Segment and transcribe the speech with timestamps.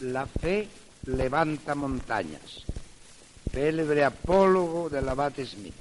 [0.00, 0.68] La fe
[1.06, 2.62] levanta montañas.
[3.50, 5.74] Célebre apólogo del abate Smith.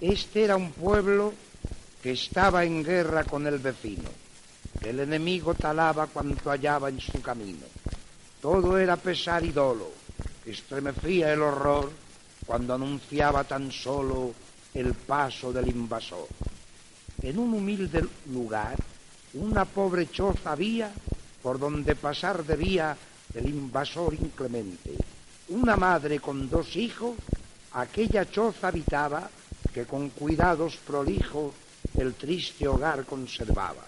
[0.00, 1.34] Este era un pueblo
[2.02, 4.08] que estaba en guerra con el vecino.
[4.80, 7.66] El enemigo talaba cuanto hallaba en su camino.
[8.40, 9.90] Todo era pesar y dolo.
[10.46, 11.92] Estremecía el horror
[12.46, 14.32] cuando anunciaba tan solo
[14.72, 16.26] el paso del invasor.
[17.20, 18.76] En un humilde lugar,
[19.34, 20.90] una pobre choza había
[21.42, 22.96] por donde pasar debía
[23.34, 24.94] el invasor inclemente.
[25.48, 27.16] Una madre con dos hijos,
[27.72, 29.28] aquella choza habitaba,
[29.72, 31.52] que con cuidados prolijos
[31.98, 33.84] el triste hogar conservaba.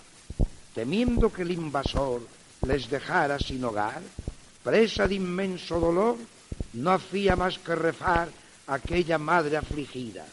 [0.74, 2.22] Temiendo que el invasor
[2.66, 4.02] les dejara sin hogar,
[4.62, 6.16] presa de inmenso dolor,
[6.72, 8.28] no hacía más que rezar
[8.66, 10.24] aquella madre afligida.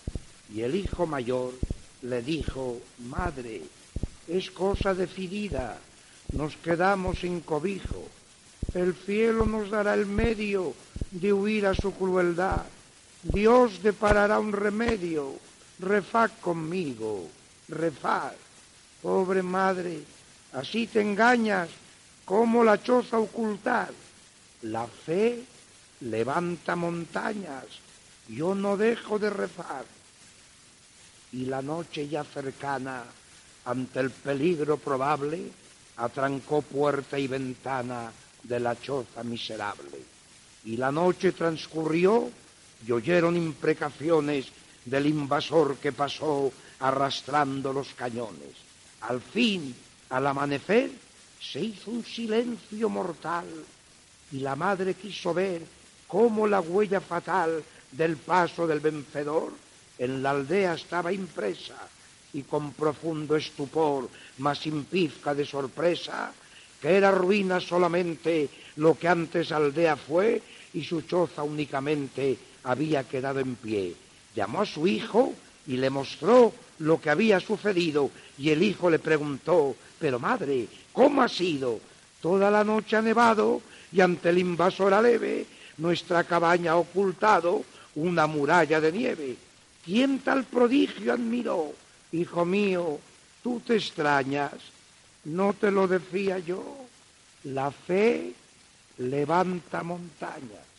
[0.53, 1.53] Y el hijo mayor
[2.01, 3.61] le dijo, Madre,
[4.27, 5.77] es cosa decidida,
[6.33, 8.07] nos quedamos sin cobijo,
[8.73, 10.73] el cielo nos dará el medio
[11.11, 12.63] de huir a su crueldad,
[13.23, 15.35] Dios deparará un remedio,
[15.79, 17.27] refaz conmigo,
[17.67, 18.33] refaz.
[19.01, 19.99] Pobre madre,
[20.53, 21.69] así te engañas,
[22.25, 23.91] como la choza ocultar.
[24.63, 25.43] La fe
[26.01, 27.65] levanta montañas,
[28.27, 29.85] yo no dejo de rezar.
[31.31, 33.03] Y la noche ya cercana,
[33.65, 35.51] ante el peligro probable,
[35.97, 38.11] atrancó puerta y ventana
[38.43, 39.99] de la choza miserable.
[40.65, 42.29] Y la noche transcurrió
[42.85, 44.47] y oyeron imprecaciones
[44.85, 48.55] del invasor que pasó arrastrando los cañones.
[49.01, 49.75] Al fin,
[50.09, 50.91] al amanecer,
[51.39, 53.45] se hizo un silencio mortal
[54.31, 55.61] y la madre quiso ver
[56.07, 59.51] cómo la huella fatal del paso del vencedor
[59.97, 61.75] en la aldea estaba impresa
[62.33, 66.31] y con profundo estupor, mas sin pizca de sorpresa,
[66.81, 70.41] que era ruina solamente lo que antes aldea fue
[70.73, 73.95] y su choza únicamente había quedado en pie.
[74.35, 75.33] Llamó a su hijo
[75.67, 81.21] y le mostró lo que había sucedido y el hijo le preguntó, pero madre, ¿cómo
[81.21, 81.79] ha sido?
[82.21, 85.45] Toda la noche ha nevado y ante el invasor aleve
[85.77, 87.63] nuestra cabaña ha ocultado
[87.95, 89.35] una muralla de nieve.
[89.83, 91.73] ¿Quién tal prodigio admiró?
[92.11, 92.99] Hijo mío,
[93.43, 94.53] tú te extrañas,
[95.23, 96.63] no te lo decía yo.
[97.43, 98.33] La fe
[98.97, 100.70] levanta montañas.